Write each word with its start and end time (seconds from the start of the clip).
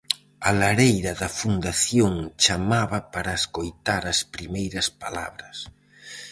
A 0.49 0.51
lareira 0.61 1.13
da 1.21 1.29
fundación 1.39 2.13
chamaba 2.43 2.99
para 3.13 3.37
escoitar 3.41 4.03
as 4.13 4.19
primeiras 4.35 4.87
palabras. 5.03 5.57